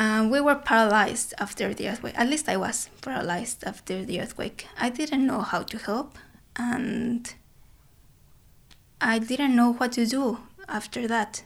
[0.00, 2.16] Um, we were paralyzed after the earthquake.
[2.16, 4.68] At least I was paralyzed after the earthquake.
[4.78, 6.16] I didn't know how to help,
[6.54, 7.34] and
[9.00, 10.38] I didn't know what to do
[10.68, 11.42] after that.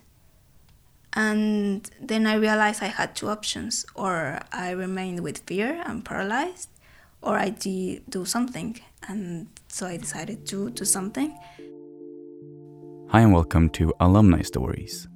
[1.15, 6.69] And then I realized I had two options or I remained with fear and paralyzed,
[7.23, 8.79] or I did do something.
[9.09, 11.39] And so I decided to do something.
[13.09, 15.09] Hi, and welcome to Alumni Stories.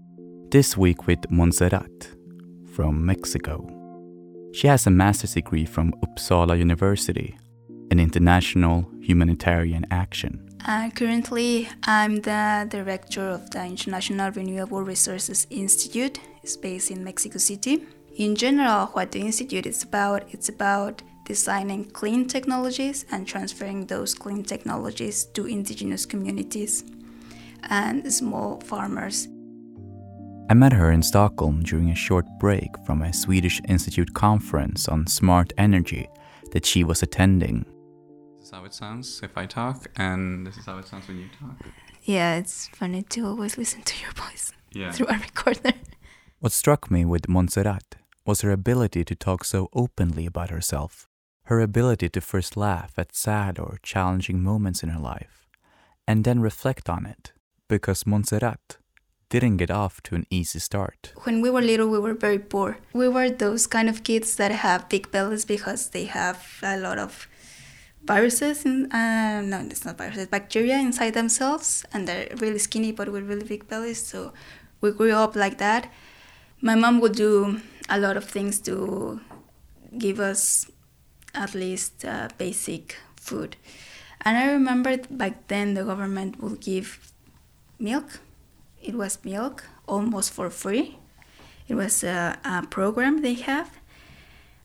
[0.51, 2.16] This week with Montserrat
[2.77, 3.55] from Mexico.
[4.53, 7.39] She has a master's degree from Uppsala University
[7.91, 10.47] in international humanitarian action.
[10.69, 16.21] Uh, currently, I'm the director of the International Renewable Resources Institute.
[16.43, 17.87] It's based in Mexico City.
[18.17, 24.15] In general, what the institute is about, it's about designing clean technologies and transferring those
[24.15, 26.85] clean technologies to indigenous communities
[27.71, 29.29] and small farmers.
[30.49, 35.09] I met her in Stockholm during a short break from a Swedish Institute conference on
[35.09, 36.09] smart energy
[36.53, 37.67] that she was attending
[38.37, 41.19] This is how it sounds if I talk, and this is how it sounds when
[41.19, 41.67] you talk.
[42.05, 44.93] Yeah, it's funny to always listen to your voice yeah.
[44.93, 45.73] through a recorder.
[46.39, 51.09] What struck me with Montserrat was her ability to talk so openly about herself,
[51.47, 55.49] her ability to first laugh at sad or challenging moments in her life,
[56.07, 57.33] and then reflect on it,
[57.69, 58.79] because Montserrat
[59.29, 61.13] didn't get off to an easy start.
[61.25, 62.79] When we were little, we were very poor.
[62.93, 66.99] We were those kind of kids that have big bellies because they have a lot
[66.99, 67.29] of
[68.07, 73.11] viruses in, uh, no it's not viruses bacteria inside themselves and they're really skinny but
[73.11, 74.33] with really big bellies so
[74.81, 75.93] we grew up like that
[76.61, 79.21] my mom would do a lot of things to
[79.99, 80.71] give us
[81.35, 83.57] at least uh, basic food
[84.25, 87.13] and i remember back then the government would give
[87.81, 88.21] milk
[88.83, 90.99] it was milk almost for free
[91.69, 93.79] it was a, a program they have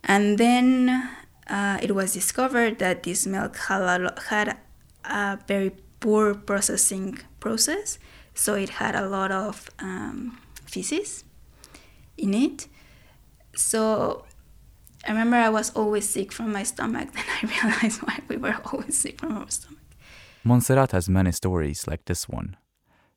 [0.04, 1.10] and then
[1.48, 4.58] uh, it was discovered that this milk had a, had
[5.06, 8.00] a very poor processing process,
[8.34, 11.24] so it had a lot of um, feces
[12.18, 12.68] in it.
[13.56, 14.26] So
[15.06, 17.10] I remember I was always sick from my stomach.
[17.14, 19.80] Then I realized why we were always sick from our stomach.
[20.44, 22.58] Montserrat has many stories like this one,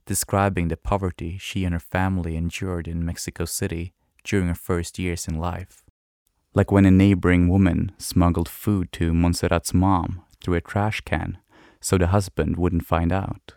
[0.07, 3.93] describing the poverty she and her family endured in Mexico City
[4.23, 5.85] during her first years in life
[6.55, 11.39] like when a neighboring woman smuggled food to Montserrat's mom through a trash can
[11.81, 13.55] so the husband wouldn't find out.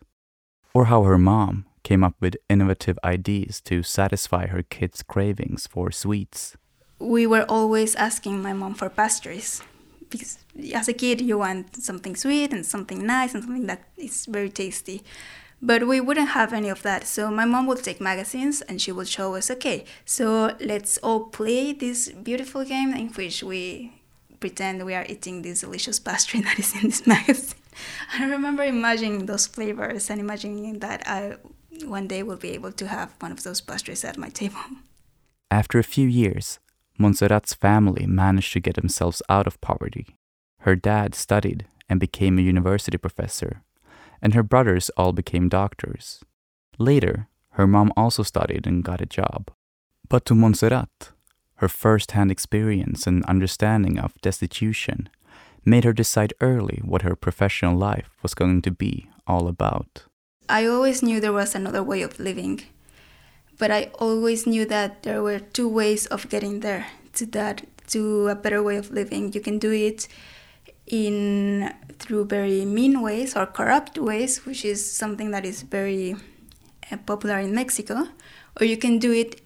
[0.73, 5.91] Or how her mom came up with innovative ideas to satisfy her kids' cravings for
[5.91, 6.57] sweets.
[6.99, 9.61] We were always asking my mom for pastries
[10.09, 10.39] because
[10.73, 14.49] as a kid you want something sweet and something nice and something that is very
[14.49, 15.03] tasty.
[15.61, 17.07] But we wouldn't have any of that.
[17.07, 21.21] So my mom would take magazines and she would show us, okay, so let's all
[21.25, 23.93] play this beautiful game in which we
[24.39, 27.57] pretend we are eating this delicious pastry that is in this magazine.
[28.13, 31.37] I remember imagining those flavors and imagining that I
[31.85, 34.59] one day will be able to have one of those pastries at my table.
[35.51, 36.59] After a few years,
[36.97, 40.07] Montserrat's family managed to get themselves out of poverty.
[40.61, 43.61] Her dad studied and became a university professor
[44.21, 46.23] and her brothers all became doctors.
[46.77, 49.49] Later, her mom also studied and got a job.
[50.09, 51.11] But to Montserrat,
[51.55, 55.09] her first hand experience and understanding of destitution
[55.65, 60.03] made her decide early what her professional life was going to be all about.
[60.47, 62.61] I always knew there was another way of living,
[63.57, 68.27] but I always knew that there were two ways of getting there to that to
[68.27, 69.33] a better way of living.
[69.33, 70.07] You can do it
[70.87, 76.15] in through very mean ways or corrupt ways, which is something that is very
[76.91, 78.07] uh, popular in Mexico,
[78.59, 79.41] or you can do it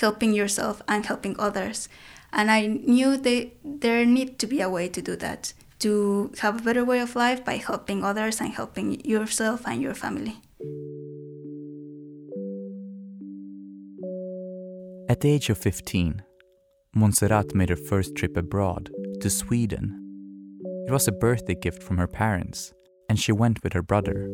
[0.00, 1.88] helping yourself and helping others.
[2.32, 6.60] And I knew that there need to be a way to do that, to have
[6.60, 10.36] a better way of life by helping others and helping yourself and your family.
[15.08, 16.22] At the age of 15,
[16.96, 18.90] Montserrat made her first trip abroad
[19.20, 20.03] to Sweden
[20.86, 22.72] it was a birthday gift from her parents,
[23.08, 24.28] and she went with her brother.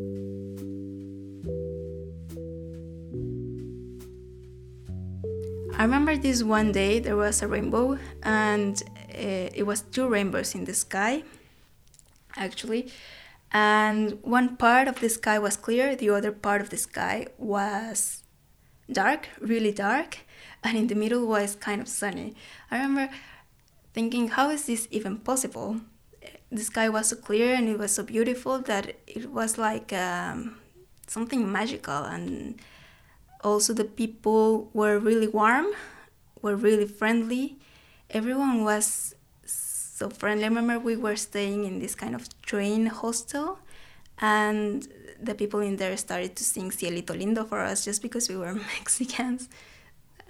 [5.77, 10.53] I remember this one day there was a rainbow, and uh, it was two rainbows
[10.53, 11.23] in the sky,
[12.35, 12.91] actually.
[13.51, 18.23] And one part of the sky was clear, the other part of the sky was
[18.91, 20.19] dark, really dark,
[20.63, 22.35] and in the middle was kind of sunny.
[22.69, 23.13] I remember
[23.93, 25.81] thinking, how is this even possible?
[26.51, 30.57] The sky was so clear and it was so beautiful that it was like um,
[31.07, 32.59] something magical and
[33.43, 35.67] also the people were really warm
[36.41, 37.57] were really friendly.
[38.09, 39.15] Everyone was
[39.45, 40.43] so friendly.
[40.43, 43.59] I remember we were staying in this kind of train hostel,
[44.19, 44.87] and
[45.21, 48.53] the people in there started to sing Cielito Lindo for us just because we were
[48.77, 49.49] Mexicans.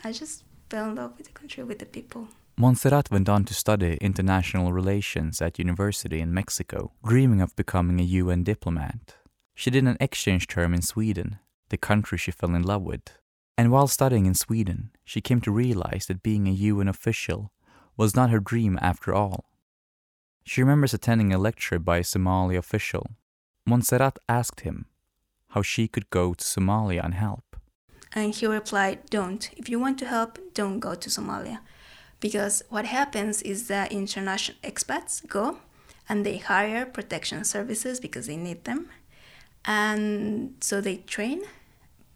[0.03, 2.27] I just fell in love with the country, with the people.
[2.61, 8.11] Montserrat went on to study international relations at university in Mexico, dreaming of becoming a
[8.21, 9.15] UN diplomat.
[9.55, 13.17] She did an exchange term in Sweden, the country she fell in love with.
[13.57, 17.51] And while studying in Sweden, she came to realize that being a UN official
[17.97, 19.45] was not her dream after all.
[20.43, 23.07] She remembers attending a lecture by a Somali official.
[23.65, 24.85] Montserrat asked him
[25.47, 27.55] how she could go to Somalia and help.
[28.13, 29.49] And he replied, Don't.
[29.57, 31.61] If you want to help, don't go to Somalia.
[32.21, 35.57] Because what happens is that international expats go
[36.07, 38.89] and they hire protection services because they need them.
[39.65, 41.41] And so they train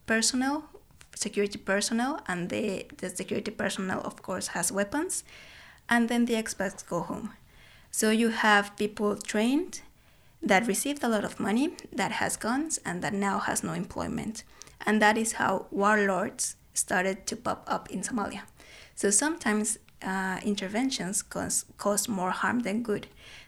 [0.05, 0.69] personnel,
[1.15, 5.23] security personnel, and they, the security personnel, of course, has weapons.
[5.89, 7.33] And then the expats go home.
[7.91, 9.81] So you have people trained
[10.41, 14.43] that received a lot of money, that has guns, and that now has no employment.
[14.85, 18.41] And that is how warlords started to pop up in Somalia.
[18.95, 23.07] So sometimes uh, interventions cause, cause more harm than good.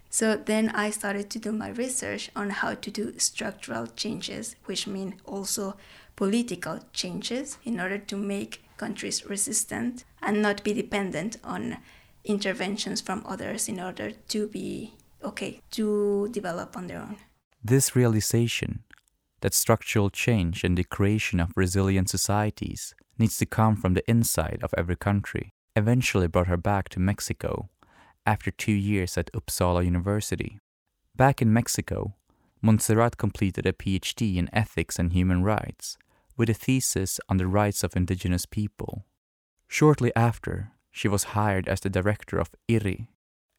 [0.09, 4.87] So then I started to do my research on how to do structural changes, which
[4.87, 5.75] mean also
[6.15, 11.77] political changes in order to make countries resistant and not be dependent on
[12.23, 17.17] interventions from others in order to be okay to develop on their own.
[17.63, 18.83] This realization
[19.41, 24.59] that structural change and the creation of resilient societies needs to come from the inside
[24.63, 27.69] of every country eventually brought her back to Mexico
[28.25, 30.59] after two years at Uppsala University.
[31.15, 32.15] Back in Mexico,
[32.61, 35.97] Montserrat completed a PhD in ethics and human rights
[36.35, 39.05] with a thesis on the rights of indigenous people.
[39.67, 43.07] Shortly after, she was hired as the director of IRI,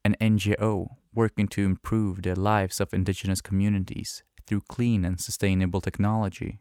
[0.04, 6.60] an NGO working to improve the lives of indigenous communities through clean and sustainable technology.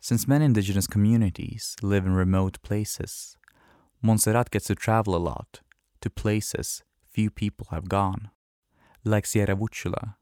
[0.00, 3.37] Since many indigenous communities live in remote places,
[4.02, 5.60] Montserrat gets to travel a lot
[6.00, 8.30] to places few people have gone,
[9.04, 10.14] like Sierra Huichola,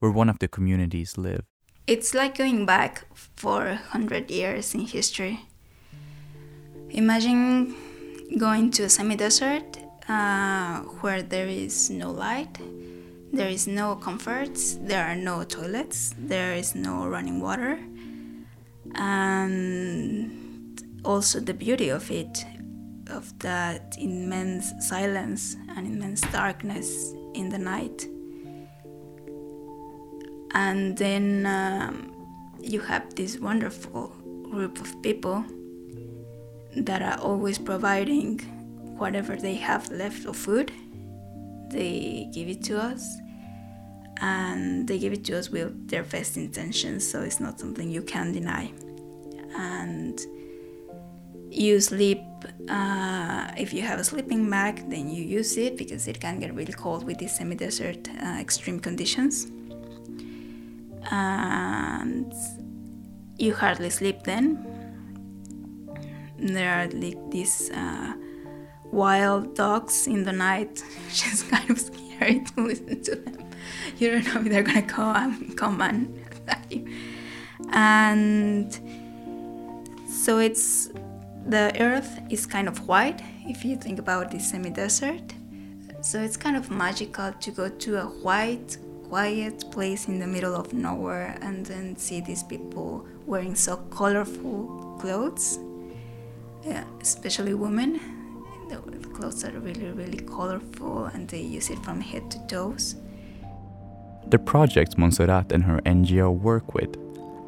[0.00, 1.44] where one of the communities live.
[1.86, 3.04] It's like going back
[3.36, 5.40] 400 years in history.
[6.90, 7.74] Imagine
[8.38, 9.78] going to a semi desert
[10.08, 12.58] uh, where there is no light,
[13.32, 17.78] there is no comforts, there are no toilets, there is no running water,
[18.94, 22.44] and also the beauty of it,
[23.10, 28.06] of that immense silence and immense darkness in the night.
[30.52, 32.14] And then um,
[32.60, 34.08] you have this wonderful
[34.50, 35.44] group of people
[36.76, 38.38] that are always providing
[38.98, 40.72] whatever they have left of food.
[41.70, 43.18] They give it to us
[44.20, 48.02] and they give it to us with their best intentions, so it's not something you
[48.02, 48.72] can deny.
[49.56, 50.18] And
[51.50, 52.20] you sleep,
[52.68, 56.54] uh, if you have a sleeping bag, then you use it because it can get
[56.54, 59.46] really cold with these semi desert uh, extreme conditions.
[61.10, 62.32] And
[63.38, 64.46] you hardly sleep then.
[66.38, 68.14] There are like these uh,
[68.90, 73.44] wild dogs in the night, which is kind of scary to listen to them
[73.98, 76.86] you don't know if they're gonna come come and attack you.
[77.70, 78.72] And
[80.08, 80.90] so it's
[81.46, 85.34] the earth is kind of white if you think about the semi-desert.
[86.00, 88.76] So it's kind of magical to go to a white,
[89.08, 94.96] quiet place in the middle of nowhere and then see these people wearing so colorful
[95.00, 95.58] clothes,
[96.62, 98.00] yeah, especially women.
[98.68, 102.96] The clothes are really, really colorful and they use it from head to toes.
[104.26, 106.96] The projects Montserrat and her NGO work with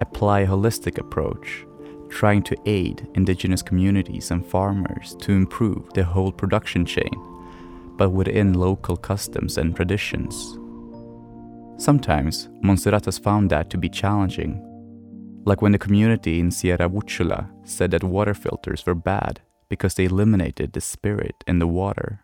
[0.01, 1.65] apply a holistic approach,
[2.09, 7.11] trying to aid indigenous communities and farmers to improve the whole production chain,
[7.97, 10.59] but within local customs and traditions.
[11.79, 14.63] Sometimes Montserrat has found that to be challenging,
[15.45, 20.05] like when the community in Sierra Huichola said that water filters were bad because they
[20.05, 22.21] eliminated the spirit in the water,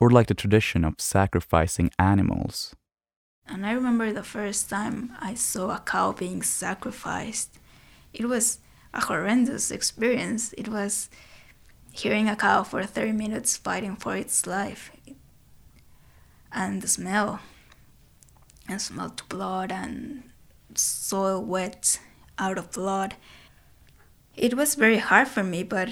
[0.00, 2.74] or like the tradition of sacrificing animals
[3.50, 7.58] and I remember the first time I saw a cow being sacrificed.
[8.12, 8.60] It was
[8.92, 10.52] a horrendous experience.
[10.58, 11.08] It was
[11.92, 14.90] hearing a cow for 30 minutes fighting for its life.
[16.52, 17.40] And the smell,
[18.68, 20.24] and smelled blood and
[20.74, 22.00] soil wet
[22.38, 23.14] out of blood.
[24.36, 25.90] It was very hard for me, but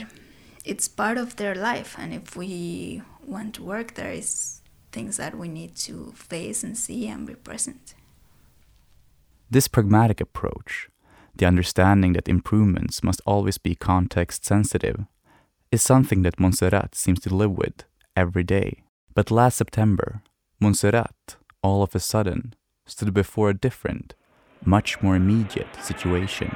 [0.64, 4.60] it's part of their life, and if we want to work there, is
[4.92, 7.94] things that we need to face and see and be present.
[9.50, 10.88] This pragmatic approach,
[11.38, 15.04] the understanding that improvements must always be context sensitive,
[15.70, 17.84] is something that Montserrat seems to live with
[18.16, 18.82] every day.
[19.14, 20.22] But last September,
[20.60, 22.54] Montserrat, all of a sudden,
[22.86, 24.14] stood before a different,
[24.64, 26.54] much more immediate situation.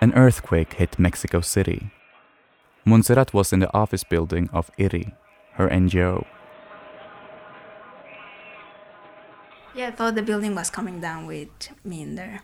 [0.00, 1.90] An earthquake hit Mexico City.
[2.84, 5.14] Montserrat was in the office building of IRI,
[5.54, 6.26] her NGO.
[9.74, 11.48] Yeah, I thought the building was coming down with
[11.82, 12.42] me in there.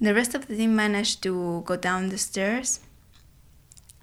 [0.00, 2.80] The rest of the team managed to go down the stairs.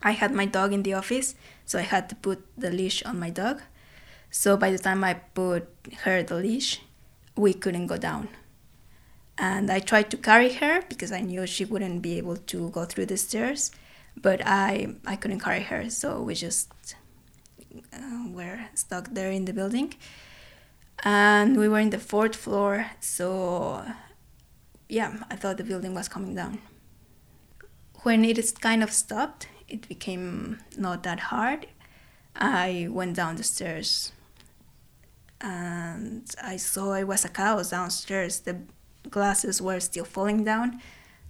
[0.03, 1.33] I had my dog in the office,
[1.65, 3.61] so I had to put the leash on my dog.
[4.29, 5.67] So by the time I put
[6.03, 6.79] her the leash,
[7.35, 8.29] we couldn't go down.
[9.39, 12.85] And I tried to carry her because I knew she wouldn't be able to go
[12.85, 13.71] through the stairs,
[14.15, 16.71] but I I couldn't carry her, so we just
[17.91, 19.95] uh, were stuck there in the building.
[21.03, 23.85] And we were in the fourth floor, so
[24.89, 26.59] yeah, I thought the building was coming down.
[28.03, 31.67] When it is kind of stopped, it became not that hard.
[32.35, 34.11] I went down the stairs
[35.41, 38.39] and I saw it was a chaos downstairs.
[38.41, 38.57] The
[39.09, 40.81] glasses were still falling down,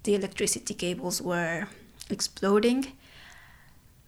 [0.03, 1.67] the electricity cables were
[2.09, 2.93] exploding,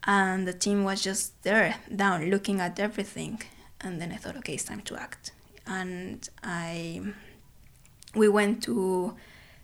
[0.06, 3.42] and the team was just there, down, looking at everything.
[3.80, 5.32] And then I thought, okay, it's time to act.
[5.78, 7.02] And I,
[8.22, 9.16] we went to,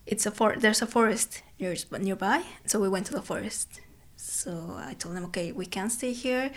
[0.06, 3.80] it's a for, there's a forest near, nearby, so we went to the forest.
[4.16, 4.52] So
[4.90, 6.50] I told them, okay, we can't stay here.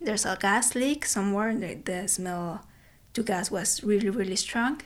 [0.00, 1.54] There's a gas leak somewhere.
[1.54, 2.66] The, the smell
[3.14, 4.82] to gas was really, really strong.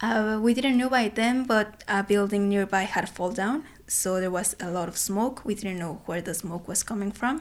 [0.00, 4.32] Uh, we didn't know by then, but a building nearby had fallen down, so there
[4.32, 5.44] was a lot of smoke.
[5.44, 7.40] We didn't know where the smoke was coming from.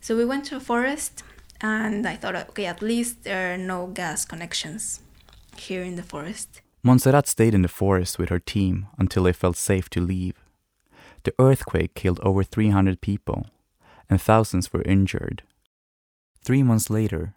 [0.00, 1.24] So we went to a forest,
[1.62, 5.00] and I thought, okay, at least there are no gas connections
[5.56, 6.60] here in the forest.
[6.82, 10.34] Montserrat stayed in the forest with her team until they felt safe to leave.
[11.22, 13.46] The earthquake killed over 300 people,
[14.10, 15.44] and thousands were injured.
[16.42, 17.34] Three months later,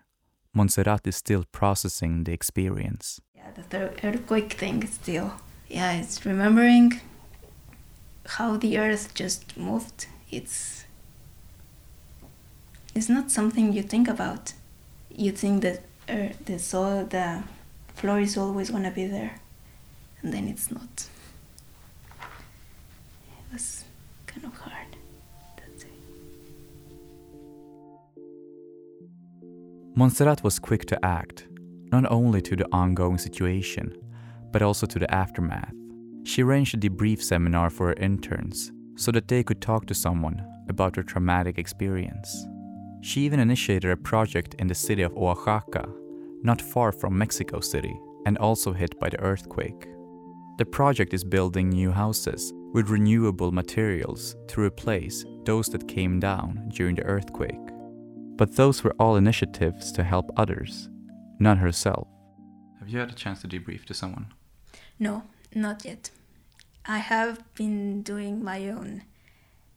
[0.53, 3.22] Montserrat is still processing the experience.
[3.36, 5.34] Yeah, the earthquake thing still.
[5.67, 7.01] Yeah, it's remembering
[8.25, 10.08] how the earth just moved.
[10.32, 10.85] It's
[12.96, 14.54] it's not something you think about.
[15.10, 17.44] You think that uh, the soil, the
[17.96, 19.40] floor is always gonna be there,
[20.22, 21.08] and then it's not.
[23.28, 23.84] It was
[24.25, 24.96] kind of hard.
[29.98, 31.48] Montserrat was quick to act,
[31.90, 33.96] not only to the ongoing situation,
[34.52, 35.74] but also to the aftermath.
[36.25, 40.46] She arranged a debrief seminar for her interns so that they could talk to someone
[40.68, 42.46] about their traumatic experience.
[43.05, 45.88] She even initiated a project in the city of Oaxaca,
[46.41, 47.95] not far from Mexico City,
[48.25, 49.88] and also hit by the earthquake.
[50.57, 56.69] The project is building new houses with renewable materials to replace those that came down
[56.69, 57.67] during the earthquake.
[58.38, 60.89] But those were all initiatives to help others,
[61.38, 62.07] not herself.
[62.79, 64.33] Have you had a chance to debrief to someone?
[64.97, 66.09] No, not yet.
[66.88, 69.03] I have been doing my own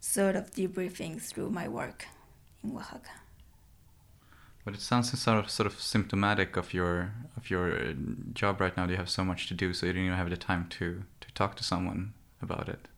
[0.00, 2.06] sort of debriefing through my work
[2.62, 3.10] in Oaxaca.
[4.64, 7.92] But it sounds sort of sort of symptomatic of your of your uh,
[8.34, 8.86] job right now.
[8.86, 11.32] You have so much to do, so you don't even have the time to to
[11.34, 12.12] talk to someone
[12.42, 12.88] about it.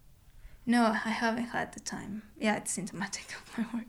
[0.66, 2.22] No, I haven't had the time.
[2.38, 3.86] Yeah, it's symptomatic of my work.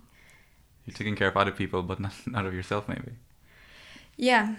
[0.85, 3.11] You're taking care of other people, but not, not of yourself, maybe.
[4.17, 4.55] Yeah,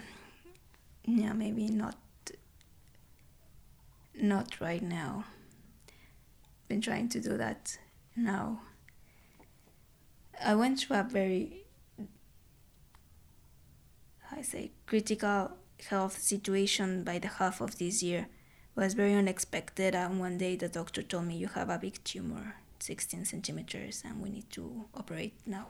[1.05, 1.97] yeah, maybe not.
[4.15, 5.25] Not right now.
[6.67, 7.77] Been trying to do that
[8.15, 8.61] now.
[10.43, 11.65] I went through a very,
[14.31, 15.51] I say, critical
[15.89, 18.27] health situation by the half of this year.
[18.75, 22.03] It was very unexpected, and one day the doctor told me you have a big
[22.03, 25.67] tumor, 16 centimeters, and we need to operate now.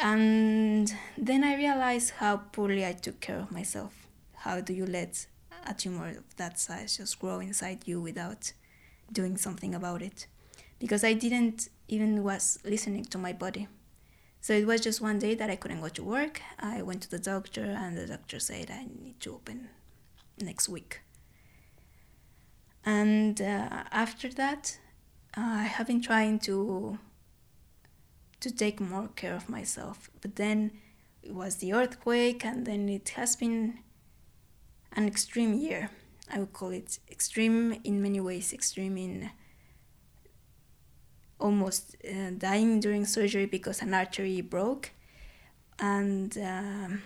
[0.00, 4.06] And then I realized how poorly I took care of myself.
[4.34, 5.26] How do you let
[5.66, 8.52] a tumor of that size just grow inside you without
[9.12, 10.26] doing something about it?
[10.84, 13.68] Because I didn't even was listening to my body.
[14.42, 16.42] So it was just one day that I couldn't go to work.
[16.58, 19.70] I went to the doctor and the doctor said I need to open
[20.38, 21.00] next week.
[22.84, 24.78] And uh, after that,
[25.34, 26.98] uh, I have been trying to
[28.40, 30.10] to take more care of myself.
[30.20, 30.58] But then
[31.22, 33.78] it was the earthquake, and then it has been
[34.92, 35.88] an extreme year.
[36.30, 39.30] I would call it extreme in many ways, extreme in
[41.44, 44.90] almost uh, dying during surgery because an artery broke,
[45.78, 47.02] and um,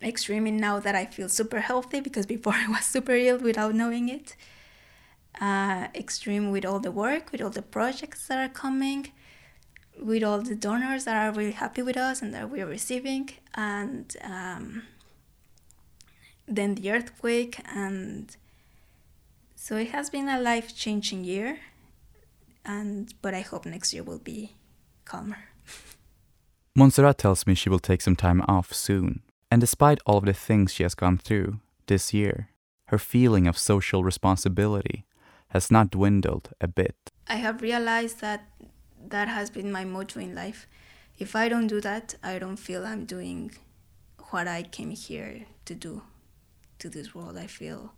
[0.00, 4.08] extreme now that I feel super healthy because before I was super ill without knowing
[4.08, 4.36] it.
[5.40, 9.10] Uh, extreme with all the work, with all the projects that are coming,
[10.00, 13.30] with all the donors that are really happy with us and that we are receiving,
[13.54, 14.82] and um,
[16.46, 18.36] then the earthquake, and
[19.56, 21.58] so it has been a life changing year,
[22.64, 24.56] and but I hope next year will be
[25.04, 25.44] calmer.
[26.74, 30.32] Montserrat tells me she will take some time off soon, and despite all of the
[30.32, 32.48] things she has gone through this year,
[32.86, 35.04] her feeling of social responsibility
[35.48, 36.96] has not dwindled a bit.
[37.28, 38.48] I have realized that
[39.08, 40.66] that has been my motto in life.
[41.18, 43.52] If I don't do that, I don't feel I'm doing
[44.30, 46.02] what I came here to do
[46.78, 47.36] to this world.
[47.36, 47.92] I feel.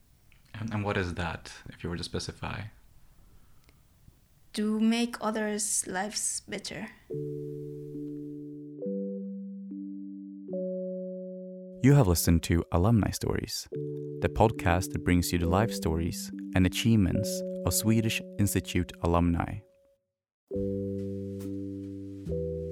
[0.58, 2.62] And, and what is that, if you were to specify?
[4.54, 6.86] To make others' lives better.
[11.82, 13.66] You have listened to Alumni Stories,
[14.20, 17.28] the podcast that brings you the life stories and achievements
[17.66, 19.58] of Swedish Institute alumni.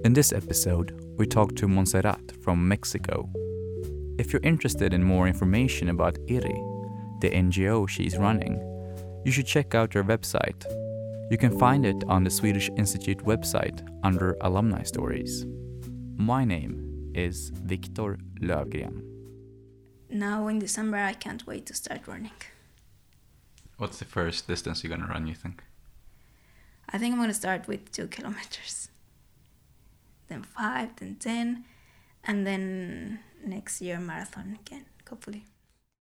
[0.05, 3.29] In this episode, we talked to Montserrat from Mexico.
[4.21, 6.63] If you're interested in more information about IRI,
[7.21, 8.55] the NGO she's running,
[9.25, 10.65] you should check out her website.
[11.31, 15.47] You can find it on the Swedish Institute website under Alumni Stories.
[16.17, 19.03] My name is Victor Lövgren.
[20.11, 22.39] Now in December, I can't wait to start running.
[23.79, 25.27] What's the first distance you're gonna run?
[25.27, 25.63] You think?
[26.89, 28.91] I think I'm gonna start with two kilometers,
[30.29, 31.65] then five, then ten,
[32.25, 35.45] and then next year marathon again, hopefully.